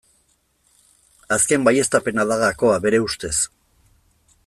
Azken 1.37 1.69
baieztapena 1.69 2.25
da 2.33 2.39
gakoa 2.45 2.83
bere 2.87 3.05
ustez. 3.09 3.35